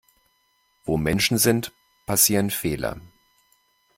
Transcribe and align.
Wo 0.83 0.97
Menschen 0.97 1.37
sind, 1.37 1.73
passieren 2.07 2.49
Fehler. 2.49 2.99